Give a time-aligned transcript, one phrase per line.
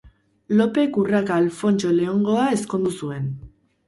[0.59, 3.29] Lopek Urraka Alfontso Leongoa ezkondu zuen.